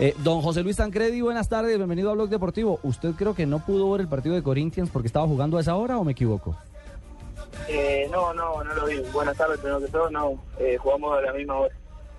Eh, 0.00 0.14
don 0.22 0.42
José 0.42 0.62
Luis 0.62 0.76
Tancredi, 0.76 1.20
buenas 1.22 1.48
tardes, 1.48 1.76
bienvenido 1.76 2.10
a 2.10 2.14
Blog 2.14 2.28
Deportivo. 2.28 2.78
¿Usted 2.84 3.14
creo 3.16 3.34
que 3.34 3.46
no 3.46 3.58
pudo 3.58 3.90
ver 3.90 4.02
el 4.02 4.08
partido 4.08 4.36
de 4.36 4.44
Corinthians 4.44 4.90
porque 4.90 5.08
estaba 5.08 5.26
jugando 5.26 5.56
a 5.56 5.60
esa 5.60 5.74
hora 5.74 5.98
o 5.98 6.04
me 6.04 6.12
equivoco? 6.12 6.56
Eh, 7.68 8.06
no, 8.10 8.32
no, 8.32 8.62
no 8.62 8.74
lo 8.74 8.86
vi. 8.86 9.00
Buenas 9.12 9.36
tardes, 9.36 9.58
primero 9.58 9.80
que 9.80 9.88
todo, 9.88 10.08
no. 10.10 10.34
Eh, 10.60 10.76
jugamos 10.78 11.18
a 11.18 11.20
la 11.22 11.32
misma 11.32 11.56
hora. 11.56 11.74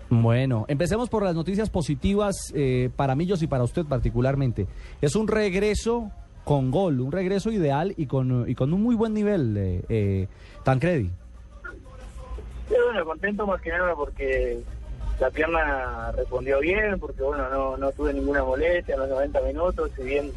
Bueno, 0.10 0.66
empecemos 0.68 1.08
por 1.08 1.24
las 1.24 1.36
noticias 1.36 1.70
positivas 1.70 2.36
eh, 2.54 2.90
para 2.96 3.16
Millos 3.16 3.42
y 3.44 3.48
para 3.48 3.64
usted 3.64 3.86
particularmente. 3.86 4.68
Es 5.02 5.16
un 5.16 5.28
regreso 5.28 6.12
con 6.44 6.72
gol, 6.72 7.00
un 7.00 7.12
regreso 7.12 7.52
ideal 7.52 7.94
y 7.96 8.08
con, 8.08 8.50
y 8.50 8.56
con 8.56 8.74
un 8.74 8.82
muy 8.82 8.96
buen 8.96 9.14
nivel, 9.14 9.56
eh, 9.56 9.84
eh, 9.88 10.28
Tancredi. 10.64 11.12
Sí, 12.68 12.76
bueno, 12.84 13.06
contento 13.06 13.48
más 13.48 13.62
que 13.62 13.70
nada 13.70 13.94
porque 13.96 14.60
la 15.20 15.30
pierna 15.30 16.12
respondió 16.14 16.60
bien, 16.60 17.00
porque 17.00 17.22
bueno, 17.22 17.50
no, 17.50 17.78
no 17.78 17.92
tuve 17.92 18.14
ninguna 18.14 18.44
molestia 18.44 18.96
en 18.96 19.02
los 19.02 19.10
90 19.10 19.42
minutos, 19.42 19.92
si 19.96 20.04
bien 20.04 20.32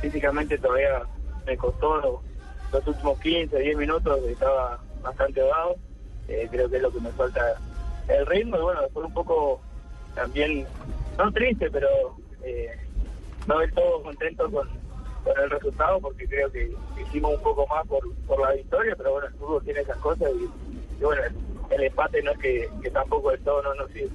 físicamente 0.00 0.56
todavía 0.58 1.02
me 1.46 1.56
costó 1.56 2.22
los, 2.72 2.86
últimos 2.86 3.20
15, 3.20 3.58
10 3.58 3.76
minutos, 3.76 4.18
estaba 4.26 4.80
bastante 5.02 5.42
bajo, 5.42 5.76
eh, 6.28 6.48
creo 6.50 6.68
que 6.68 6.76
es 6.76 6.82
lo 6.82 6.90
que 6.90 7.00
me 7.00 7.10
falta 7.10 7.54
el 8.08 8.26
ritmo, 8.26 8.56
y 8.56 8.62
bueno, 8.62 8.80
después 8.82 9.06
un 9.06 9.14
poco 9.14 9.60
también, 10.14 10.66
no 11.18 11.30
triste, 11.32 11.70
pero 11.70 11.88
eh, 12.42 12.70
no 13.46 13.58
del 13.58 13.72
todo 13.74 14.02
contento 14.02 14.50
con, 14.50 14.66
con 15.22 15.38
el 15.42 15.50
resultado, 15.50 16.00
porque 16.00 16.26
creo 16.26 16.50
que 16.50 16.74
hicimos 17.06 17.34
un 17.34 17.42
poco 17.42 17.66
más 17.66 17.86
por, 17.86 18.02
por 18.26 18.40
la 18.40 18.52
victoria, 18.52 18.94
pero 18.96 19.12
bueno, 19.12 19.26
el 19.26 19.34
fútbol 19.34 19.62
tiene 19.64 19.80
esas 19.80 19.98
cosas 19.98 20.30
y 20.98 21.04
bueno, 21.04 21.22
el 21.70 21.84
empate 21.84 22.22
no 22.22 22.32
es 22.32 22.38
que, 22.38 22.68
que 22.82 22.90
tampoco 22.90 23.30
del 23.30 23.40
todo 23.40 23.62
no 23.62 23.74
nos 23.74 23.90
sirve. 23.90 24.10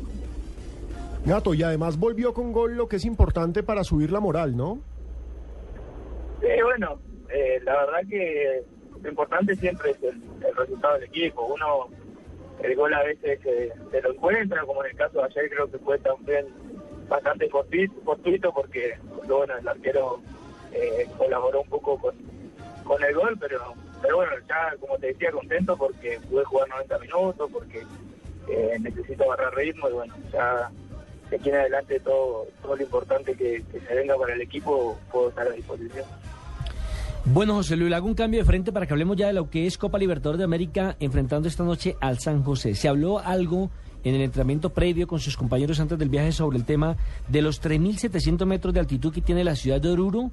Gato, 1.26 1.54
y 1.54 1.64
además 1.64 1.98
volvió 1.98 2.34
con 2.34 2.54
gol, 2.54 2.76
lo 2.76 2.88
que 2.88 2.96
es 2.96 3.06
importante 3.06 3.62
para 3.62 3.84
subir 3.84 4.12
la 4.12 4.20
moral, 4.20 4.56
¿no? 4.56 4.80
Sí, 6.40 6.48
bueno, 6.64 7.00
eh, 7.30 7.60
la 7.64 7.86
verdad 7.86 8.10
que 8.10 8.64
lo 9.02 9.10
importante 9.10 9.56
siempre 9.56 9.92
es 9.92 10.04
el, 10.04 10.22
el 10.48 10.56
resultado 10.56 10.94
del 10.96 11.04
equipo. 11.04 11.46
Uno, 11.46 11.90
el 12.64 12.76
gol 12.76 12.94
a 12.94 13.04
veces 13.04 13.40
se, 13.42 13.74
se 13.92 14.02
lo 14.02 14.14
encuentra, 14.14 14.62
como 14.66 14.84
en 14.84 14.92
el 14.92 14.98
caso 14.98 15.20
de 15.20 15.26
ayer 15.26 15.50
creo 15.50 15.70
que 15.70 15.78
fue 15.80 16.00
también 16.00 16.48
bastante 17.10 17.50
fortuito, 17.50 17.94
fortuito 18.06 18.54
porque, 18.54 18.98
porque, 19.14 19.32
bueno, 19.32 19.58
el 19.58 19.68
arquero 19.68 20.22
eh, 20.72 21.08
colaboró 21.18 21.62
un 21.62 21.70
poco 21.70 21.98
con, 21.98 22.16
con 22.86 23.04
el 23.04 23.14
gol, 23.16 23.36
pero, 23.40 23.74
pero 24.10 24.18
bueno, 24.18 24.32
ya 24.48 24.76
como 24.80 24.98
te 24.98 25.08
decía, 25.08 25.32
contento 25.32 25.78
porque 25.78 26.20
pude 26.28 26.44
jugar 26.46 26.68
90 26.68 26.98
minutos, 26.98 27.50
porque 27.54 27.86
eh, 28.48 28.78
necesito 28.80 29.32
agarrar 29.32 29.54
ritmo 29.54 29.88
y 29.88 29.94
bueno, 29.94 30.16
ya 30.34 30.72
de 31.30 31.36
aquí 31.36 31.50
en 31.50 31.56
adelante 31.56 32.00
todo, 32.00 32.48
todo 32.64 32.76
lo 32.76 32.82
importante 32.82 33.36
que, 33.36 33.64
que 33.72 33.80
se 33.80 33.94
venga 33.94 34.18
para 34.18 34.34
el 34.34 34.42
equipo 34.42 34.98
puedo 35.12 35.30
estar 35.30 35.48
a 35.48 35.52
disposición. 35.52 36.06
Bueno, 37.26 37.54
José 37.54 37.76
Luis, 37.76 37.92
le 37.92 37.98
hago 37.98 38.08
un 38.08 38.16
cambio 38.16 38.40
de 38.40 38.46
frente 38.46 38.72
para 38.72 38.88
que 38.88 38.94
hablemos 38.94 39.16
ya 39.16 39.28
de 39.28 39.34
lo 39.34 39.48
que 39.52 39.68
es 39.68 39.78
Copa 39.78 40.00
Libertadores 40.00 40.40
de 40.40 40.46
América 40.46 40.96
enfrentando 41.00 41.48
esta 41.48 41.64
noche 41.64 41.96
al 42.02 42.18
San 42.18 42.42
José. 42.42 42.74
¿Se 42.74 42.90
habló 42.90 43.20
algo 43.20 43.70
en 44.04 44.16
el 44.16 44.22
entrenamiento 44.22 44.72
previo 44.72 45.06
con 45.06 45.20
sus 45.20 45.38
compañeros 45.38 45.80
antes 45.80 46.00
del 46.00 46.10
viaje 46.10 46.32
sobre 46.32 46.58
el 46.58 46.66
tema 46.66 46.96
de 47.28 47.44
los 47.44 47.62
3.700 47.62 48.44
metros 48.48 48.74
de 48.74 48.80
altitud 48.80 49.14
que 49.14 49.22
tiene 49.22 49.44
la 49.44 49.56
ciudad 49.56 49.80
de 49.80 49.90
Oruro? 49.90 50.32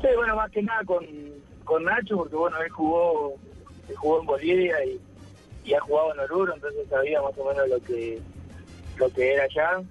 Sí, 0.00 0.08
bueno, 0.16 0.34
más 0.34 0.50
que 0.50 0.64
nada 0.64 0.82
con, 0.84 1.04
con 1.64 1.84
Nacho, 1.84 2.16
porque 2.16 2.36
bueno, 2.36 2.60
él 2.62 2.70
jugó, 2.70 3.34
jugó 3.96 4.20
en 4.20 4.26
Bolivia 4.26 4.84
y, 4.84 5.00
y 5.64 5.74
ha 5.74 5.80
jugado 5.80 6.14
en 6.14 6.20
Oruro, 6.20 6.54
entonces 6.54 6.88
sabía 6.88 7.22
más 7.22 7.36
o 7.36 7.44
menos 7.44 7.68
lo 7.68 7.80
que, 7.80 8.20
lo 8.96 9.10
que 9.10 9.34
era 9.34 9.44
allá. 9.44 9.82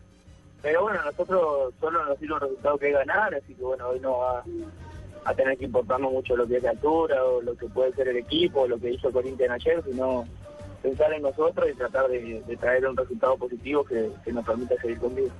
Pero 0.61 0.83
bueno, 0.83 1.03
nosotros 1.03 1.73
solo 1.79 2.05
nos 2.05 2.19
dio 2.19 2.35
un 2.35 2.41
resultado 2.41 2.77
que 2.77 2.89
es 2.89 2.93
ganar, 2.93 3.33
así 3.33 3.55
que 3.55 3.63
bueno, 3.63 3.87
hoy 3.87 3.99
no 3.99 4.19
va 4.19 4.43
a 5.25 5.33
tener 5.33 5.57
que 5.57 5.65
importarnos 5.65 6.11
mucho 6.11 6.35
lo 6.35 6.47
que 6.47 6.57
es 6.57 6.63
la 6.63 6.71
altura 6.71 7.23
o 7.23 7.41
lo 7.41 7.55
que 7.55 7.67
puede 7.67 7.93
ser 7.93 8.07
el 8.09 8.17
equipo, 8.17 8.61
o 8.61 8.67
lo 8.67 8.79
que 8.79 8.91
hizo 8.91 9.11
Corinthians 9.11 9.51
ayer, 9.51 9.83
sino 9.83 10.25
pensar 10.81 11.13
en 11.13 11.23
nosotros 11.23 11.69
y 11.69 11.75
tratar 11.75 12.07
de, 12.09 12.41
de 12.45 12.57
traer 12.57 12.87
un 12.87 12.97
resultado 12.97 13.37
positivo 13.37 13.83
que, 13.83 14.11
que 14.23 14.31
nos 14.31 14.45
permita 14.45 14.75
seguir 14.81 14.99
con 14.99 15.15
vida. 15.15 15.31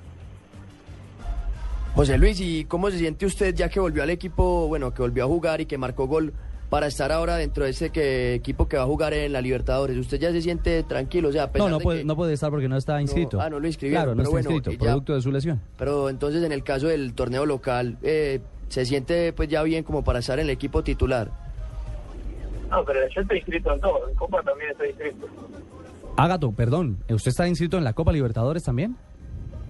José 1.94 2.16
Luis, 2.16 2.40
¿y 2.40 2.64
cómo 2.64 2.90
se 2.90 2.98
siente 2.98 3.26
usted 3.26 3.54
ya 3.54 3.68
que 3.68 3.78
volvió 3.78 4.02
al 4.02 4.10
equipo, 4.10 4.66
bueno, 4.66 4.94
que 4.94 5.02
volvió 5.02 5.24
a 5.24 5.26
jugar 5.26 5.60
y 5.60 5.66
que 5.66 5.76
marcó 5.76 6.06
gol 6.06 6.32
para 6.70 6.86
estar 6.86 7.12
ahora 7.12 7.36
dentro 7.36 7.64
de 7.64 7.70
ese 7.70 7.90
que, 7.90 8.32
equipo 8.34 8.66
que 8.66 8.78
va 8.78 8.84
a 8.84 8.86
jugar 8.86 9.12
en 9.12 9.32
la 9.32 9.42
Libertadores? 9.42 9.98
¿Usted 9.98 10.18
ya 10.18 10.32
se 10.32 10.40
siente 10.40 10.82
tranquilo? 10.84 11.28
O 11.28 11.32
sea, 11.32 11.44
a 11.44 11.52
pesar 11.52 11.66
No, 11.68 11.72
no 11.72 11.78
de 11.78 11.84
puede, 11.84 11.98
que- 12.00 12.04
no 12.06 12.16
puede 12.16 12.32
estar 12.32 12.50
porque 12.50 12.66
no 12.68 12.78
está 12.78 13.00
inscrito. 13.02 13.38
ah, 13.40 13.50
no 13.50 13.60
lo 13.60 13.66
inscribieron, 13.66 14.04
Claro, 14.04 14.14
no 14.14 14.22
pero 14.22 14.38
está 14.38 14.48
bueno, 14.48 14.56
inscrito, 14.56 14.84
ya- 14.84 14.90
producto 14.90 15.14
de 15.14 15.20
su 15.20 15.30
lesión. 15.32 15.60
Pero 15.76 16.08
entonces 16.08 16.42
en 16.42 16.52
el 16.52 16.64
caso 16.64 16.86
del 16.88 17.12
torneo 17.12 17.44
local, 17.44 17.98
eh, 18.02 18.40
¿se 18.68 18.86
siente 18.86 19.34
pues 19.34 19.50
ya 19.50 19.62
bien 19.62 19.84
como 19.84 20.02
para 20.02 20.20
estar 20.20 20.38
en 20.38 20.46
el 20.46 20.50
equipo 20.50 20.82
titular? 20.82 21.30
No, 22.70 22.82
pero 22.86 23.00
yo 23.14 23.20
estoy 23.20 23.36
inscrito 23.36 23.74
en 23.74 23.80
todo, 23.82 24.08
en 24.08 24.14
Copa 24.14 24.42
también 24.42 24.70
estoy 24.70 24.88
inscrito, 24.88 25.26
Ágato, 26.16 26.52
perdón, 26.52 26.98
¿usted 27.10 27.28
está 27.30 27.46
inscrito 27.48 27.76
en 27.76 27.84
la 27.84 27.92
Copa 27.92 28.12
Libertadores 28.12 28.62
también? 28.62 28.96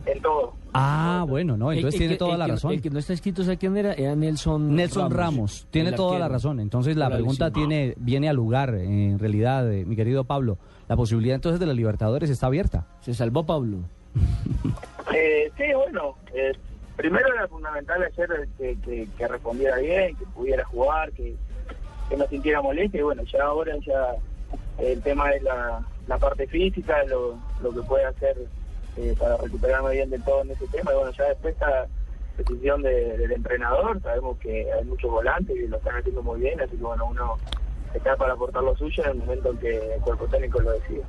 En 0.07 0.21
todo. 0.23 0.55
Ah, 0.75 1.25
bueno, 1.29 1.57
no, 1.57 1.71
entonces 1.73 1.95
El- 2.01 2.07
tiene 2.07 2.17
toda 2.17 2.33
el 2.33 2.39
la 2.39 2.47
razón. 2.47 2.73
El 2.73 2.83
que 2.83 2.91
no 2.91 2.99
está 2.99 3.13
escrito, 3.13 3.45
¿sabe 3.45 3.57
quién 3.59 3.77
era? 3.77 3.93
Era 3.93 4.15
Nelson 4.17 4.75
Nelson 4.75 5.11
Ramos, 5.11 5.67
tiene 5.71 5.93
toda 5.93 6.19
la 6.19 6.29
razón. 6.29 6.61
Entonces 6.61 6.97
la 6.97 7.11
pregunta 7.11 7.51
tiene 7.51 7.95
viene 7.99 8.29
a 8.29 8.33
lugar, 8.33 8.75
en 8.75 9.19
realidad, 9.19 9.71
eh, 9.73 9.85
mi 9.85 9.97
querido 9.97 10.25
Pablo. 10.25 10.59
La 10.89 10.97
posibilidad 10.97 11.35
entonces 11.37 11.61
de 11.61 11.67
la 11.67 11.73
Libertadores 11.75 12.29
está 12.31 12.47
abierta. 12.49 12.87
Se 13.01 13.15
salvó 13.15 13.45
Pablo. 13.45 13.79
Eh, 15.15 15.51
sí, 15.59 15.65
bueno, 15.75 16.15
eh, 16.33 16.53
primero 16.97 17.27
era 17.35 17.47
fundamental 17.49 18.03
ayer 18.03 18.49
que, 18.57 18.79
que, 18.83 19.09
que 19.19 19.29
respondiera 19.29 19.77
bien, 19.77 20.17
que 20.17 20.25
pudiera 20.27 20.65
jugar, 20.65 21.13
que, 21.13 21.35
que 22.09 22.17
no 22.17 22.27
sintiera 22.29 22.63
molestia 22.63 23.01
y 23.01 23.03
bueno, 23.03 23.23
ya 23.25 23.43
ahora 23.45 23.75
ya 23.85 24.15
el 24.79 25.03
tema 25.03 25.31
es 25.33 25.43
la, 25.43 25.85
la 26.07 26.19
parte 26.19 26.47
física, 26.47 27.05
lo, 27.05 27.37
lo 27.63 27.73
que 27.75 27.83
puede 27.87 28.05
hacer 28.07 28.37
eh, 28.97 29.15
para 29.19 29.37
recuperarme 29.39 29.93
bien 29.93 30.11
del 30.11 30.23
todo 30.23 30.43
en 30.43 30.51
ese 30.51 30.67
tema 30.69 30.93
y 30.93 30.97
bueno, 30.97 31.13
ya 31.17 31.25
después 31.29 31.55
está 31.55 31.87
decisión 32.37 32.83
de- 32.83 33.17
del 33.19 33.33
entrenador, 33.33 34.01
sabemos 34.03 34.39
que 34.39 34.67
hay 34.73 34.85
muchos 34.85 35.11
volantes 35.11 35.55
y 35.57 35.67
lo 35.69 35.77
están 35.77 35.97
haciendo 35.97 36.23
muy 36.23 36.41
bien, 36.41 36.61
así 36.61 36.77
que 36.77 36.83
bueno, 36.83 37.07
uno 37.11 37.37
está 37.95 38.17
para 38.17 38.33
aportar 38.35 38.63
lo 38.63 38.75
suyo 38.77 39.05
en 39.05 39.11
el 39.11 39.17
momento 39.19 39.51
en 39.51 39.57
que 39.59 39.95
el 39.95 40.01
cuerpo 40.01 40.27
técnico 40.27 40.61
lo 40.61 40.73
decida. 40.73 41.05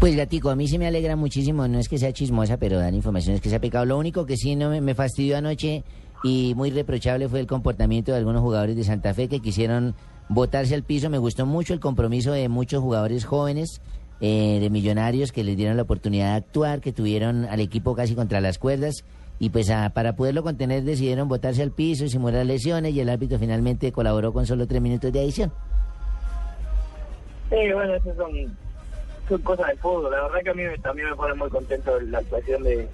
Pues 0.00 0.16
gatico, 0.16 0.50
a 0.50 0.56
mí 0.56 0.66
se 0.66 0.78
me 0.80 0.88
alegra 0.88 1.14
muchísimo, 1.14 1.68
no 1.68 1.78
es 1.78 1.88
que 1.88 1.96
sea 1.98 2.12
chismosa, 2.12 2.56
pero 2.56 2.78
dan 2.78 2.94
informaciones 2.94 3.40
que 3.40 3.48
se 3.48 3.56
ha 3.56 3.60
pecado. 3.60 3.84
Lo 3.84 3.98
único 3.98 4.26
que 4.26 4.36
sí 4.36 4.56
no 4.56 4.68
me, 4.70 4.80
me 4.80 4.96
fastidió 4.96 5.36
anoche 5.36 5.84
y 6.24 6.54
muy 6.56 6.70
reprochable 6.70 7.28
fue 7.28 7.38
el 7.38 7.46
comportamiento 7.46 8.10
de 8.10 8.18
algunos 8.18 8.42
jugadores 8.42 8.74
de 8.74 8.82
Santa 8.82 9.14
Fe 9.14 9.28
que 9.28 9.38
quisieron 9.38 9.94
botarse 10.28 10.74
al 10.74 10.82
piso. 10.82 11.08
Me 11.08 11.18
gustó 11.18 11.46
mucho 11.46 11.72
el 11.72 11.78
compromiso 11.78 12.32
de 12.32 12.48
muchos 12.48 12.82
jugadores 12.82 13.24
jóvenes, 13.24 13.80
eh, 14.22 14.58
de 14.60 14.70
millonarios 14.70 15.32
que 15.32 15.44
les 15.44 15.56
dieron 15.56 15.76
la 15.76 15.82
oportunidad 15.82 16.30
de 16.30 16.36
actuar, 16.36 16.80
que 16.80 16.92
tuvieron 16.92 17.44
al 17.44 17.60
equipo 17.60 17.94
casi 17.94 18.14
contra 18.14 18.40
las 18.40 18.56
cuerdas 18.56 19.04
y 19.38 19.50
pues 19.50 19.68
ah, 19.70 19.90
para 19.92 20.14
poderlo 20.14 20.44
contener 20.44 20.84
decidieron 20.84 21.28
botarse 21.28 21.62
al 21.62 21.72
piso, 21.72 22.06
simular 22.06 22.46
lesiones 22.46 22.94
y 22.94 23.00
el 23.00 23.08
árbitro 23.08 23.36
finalmente 23.40 23.90
colaboró 23.90 24.32
con 24.32 24.46
solo 24.46 24.68
tres 24.68 24.80
minutos 24.80 25.12
de 25.12 25.18
adición. 25.18 25.52
Sí, 27.50 27.72
bueno, 27.72 27.94
esas 27.96 28.16
son, 28.16 28.30
son 29.28 29.42
cosas 29.42 29.66
del 29.66 29.78
fútbol. 29.78 30.12
La 30.12 30.22
verdad 30.22 30.38
que 30.44 30.50
a 30.50 30.54
mí 30.54 30.62
también 30.80 31.10
me 31.10 31.16
pone 31.16 31.34
muy 31.34 31.50
contento 31.50 31.98
la 32.02 32.18
actuación 32.18 32.62
de, 32.62 32.88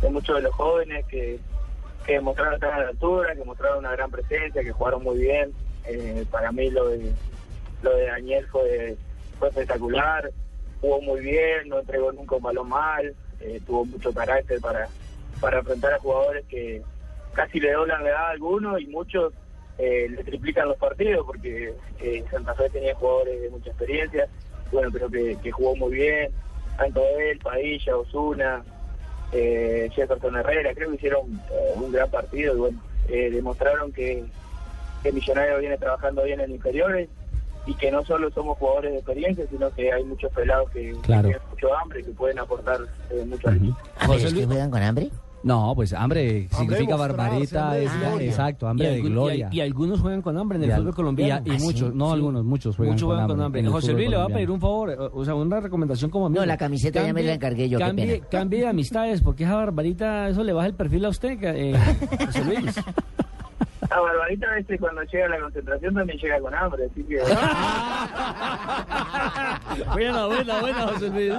de 0.00 0.10
muchos 0.10 0.36
de 0.36 0.42
los 0.42 0.54
jóvenes 0.54 1.04
que, 1.06 1.40
que 2.06 2.20
mostraron 2.20 2.54
estar 2.54 2.72
a 2.72 2.84
la 2.84 2.88
altura, 2.90 3.34
que 3.34 3.44
mostraron 3.44 3.80
una 3.80 3.90
gran 3.90 4.12
presencia, 4.12 4.62
que 4.62 4.70
jugaron 4.70 5.02
muy 5.02 5.18
bien. 5.18 5.52
Eh, 5.86 6.24
para 6.30 6.52
mí 6.52 6.70
lo 6.70 6.90
de 6.90 7.12
lo 7.82 7.96
de 7.96 8.06
Daniel 8.06 8.46
fue, 8.52 8.96
fue 9.40 9.48
espectacular, 9.48 10.30
jugó 10.82 11.00
muy 11.00 11.20
bien, 11.20 11.68
no 11.68 11.78
entregó 11.78 12.12
nunca 12.12 12.36
un 12.36 12.42
balón 12.42 12.68
mal, 12.68 13.14
eh, 13.40 13.60
tuvo 13.64 13.84
mucho 13.84 14.12
carácter 14.12 14.60
para, 14.60 14.88
para 15.40 15.60
enfrentar 15.60 15.94
a 15.94 15.98
jugadores 16.00 16.44
que 16.46 16.82
casi 17.32 17.60
le 17.60 17.72
doblan 17.72 18.02
la 18.02 18.10
edad 18.10 18.26
a 18.26 18.30
algunos 18.30 18.80
y 18.80 18.86
muchos 18.88 19.32
eh, 19.78 20.08
le 20.10 20.24
triplican 20.24 20.68
los 20.68 20.76
partidos 20.76 21.24
porque 21.24 21.72
eh, 22.00 22.24
Santa 22.30 22.54
Fe 22.54 22.68
tenía 22.68 22.96
jugadores 22.96 23.40
de 23.40 23.50
mucha 23.50 23.70
experiencia. 23.70 24.28
Bueno, 24.72 24.90
creo 24.90 25.08
que, 25.08 25.52
jugó 25.52 25.76
muy 25.76 25.94
bien. 25.94 26.32
Tanto 26.76 27.00
él, 27.18 27.38
Padilla, 27.38 27.96
Osuna, 27.96 28.64
Jefferson 29.30 30.36
Herrera, 30.36 30.74
creo 30.74 30.90
que 30.90 30.96
hicieron 30.96 31.40
un 31.76 31.92
gran 31.92 32.10
partido 32.10 32.54
y 32.54 32.58
bueno, 32.58 32.82
demostraron 33.08 33.92
que, 33.92 34.24
que 35.02 35.12
Millonario 35.12 35.58
viene 35.58 35.78
trabajando 35.78 36.24
bien 36.24 36.40
en 36.40 36.50
inferiores 36.50 37.08
y 37.66 37.74
que 37.74 37.90
no 37.90 38.04
solo 38.04 38.30
somos 38.32 38.58
jugadores 38.58 38.92
de 38.92 38.98
experiencia, 38.98 39.44
sino 39.50 39.70
que 39.70 39.92
hay 39.92 40.04
muchos 40.04 40.32
pelados 40.32 40.68
que, 40.70 40.80
que 40.92 40.98
Claro. 41.02 41.28
tienen 41.28 41.42
mucho 41.50 41.68
hambre 41.76 42.00
y 42.00 42.04
que 42.04 42.10
pueden 42.12 42.38
aportar 42.38 42.78
eh, 43.10 43.24
mucho 43.26 43.48
al 43.48 43.56
equipo. 43.56 43.76
A 44.00 44.08
ver, 44.08 44.18
¿es 44.26 44.34
que 44.34 44.46
juegan 44.46 44.70
con 44.70 44.82
hambre? 44.82 45.10
No, 45.44 45.72
pues 45.74 45.92
hambre 45.92 46.46
significa 46.52 46.96
mostrarse, 46.96 47.16
barbarita, 47.16 47.64
hambre 47.70 47.84
es- 47.84 47.98
gloria. 48.00 48.28
exacto, 48.28 48.66
Y, 48.66 48.68
hambre 48.70 48.86
de 48.88 48.94
algún- 48.94 49.06
y 49.08 49.10
gloria. 49.12 49.48
al- 49.48 49.54
y 49.54 49.60
algunos 49.60 50.00
juegan 50.00 50.22
con 50.22 50.38
hambre 50.38 50.58
en 50.58 50.62
el 50.64 50.70
Y 50.70 50.72
fútbol 50.74 50.94
colombiano. 50.94 51.42
y 51.44 51.48
y 51.50 51.52
Ah, 51.54 51.58
sí, 51.58 51.64
muchos, 51.64 51.94
no 51.96 52.06
sí. 52.06 52.12
algunos, 52.12 52.44
muchos 52.44 52.76
juegan 52.76 52.94
Muchos 52.94 53.06
juegan 53.08 53.26
con 53.26 53.40
hambre 53.40 53.60
hambre. 53.60 53.72
José 53.72 53.92
Luis 53.92 54.08
le 54.08 54.16
va 54.18 54.24
a 54.24 54.28
pedir 54.28 54.50
un 54.52 54.60
favor, 54.60 54.90
o 54.90 55.10
o 55.18 55.24
sea, 55.24 55.34
una 55.34 55.58
recomendación 55.58 56.12
como 56.12 56.26
amigo. 56.26 56.42
No, 56.42 56.46
la 56.46 56.56
camiseta 56.56 57.04
ya 57.04 57.12
me 57.12 57.24
la 57.24 57.34
encargué 57.34 57.68
yo, 57.68 57.78
qué 57.78 57.84
Cambie, 57.84 58.06
pena. 58.06 58.26
cambie 58.30 58.60
de 58.60 58.66
amistades, 58.68 59.20
porque 59.20 59.42
esa 59.42 59.56
barbarita, 59.56 60.28
eso 60.28 60.44
le 60.44 60.52
baja 60.52 60.68
el 60.68 60.74
perfil 60.74 61.04
a 61.06 61.08
usted, 61.08 61.36
eh, 61.42 61.74
José 62.26 62.44
Luis. 62.44 62.76
A 63.94 64.00
Barbarita 64.00 64.46
a 64.46 64.54
veces 64.54 64.80
cuando 64.80 65.02
llega 65.02 65.26
a 65.26 65.28
la 65.28 65.40
concentración 65.40 65.94
también 65.94 66.18
llega 66.18 66.40
con 66.40 66.54
hambre, 66.54 66.86
así 66.90 67.04
que... 67.04 67.18
buena, 69.94 70.26
buena, 70.26 70.60
buena, 70.60 70.86
José 70.88 71.08
Luis. 71.10 71.34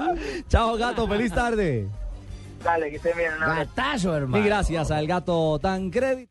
Chao, 0.48 0.78
gato, 0.78 1.08
feliz 1.08 1.34
tarde. 1.34 1.88
Dale, 2.64 2.90
que 2.90 2.96
estén 2.98 3.18
bien. 3.18 3.34
abrazo. 3.34 3.56
Gatazo, 3.56 4.16
hermano. 4.16 4.44
Y 4.44 4.48
gracias 4.48 4.92
al 4.92 5.08
gato 5.08 5.60
Tancredi. 5.60 6.28